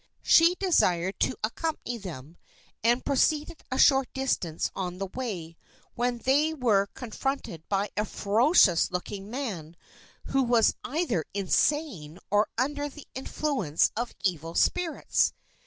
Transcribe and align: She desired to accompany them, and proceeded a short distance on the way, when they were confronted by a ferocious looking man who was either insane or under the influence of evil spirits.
She 0.23 0.55
desired 0.55 1.19
to 1.19 1.37
accompany 1.43 1.99
them, 1.99 2.35
and 2.83 3.05
proceeded 3.05 3.61
a 3.69 3.77
short 3.77 4.11
distance 4.15 4.71
on 4.75 4.97
the 4.97 5.05
way, 5.05 5.57
when 5.93 6.17
they 6.17 6.55
were 6.55 6.87
confronted 6.95 7.69
by 7.69 7.91
a 7.95 8.03
ferocious 8.03 8.89
looking 8.89 9.29
man 9.29 9.75
who 10.25 10.41
was 10.41 10.73
either 10.83 11.25
insane 11.35 12.17
or 12.31 12.47
under 12.57 12.89
the 12.89 13.07
influence 13.13 13.91
of 13.95 14.15
evil 14.23 14.55
spirits. 14.55 15.33